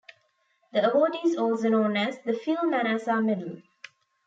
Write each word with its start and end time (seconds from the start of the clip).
The 0.73 0.91
award 0.91 1.15
is 1.23 1.35
also 1.37 1.69
known 1.69 1.95
as 1.95 2.17
the 2.25 2.33
Phil 2.33 2.63
Manassa 2.63 3.21
Medal. 3.21 3.61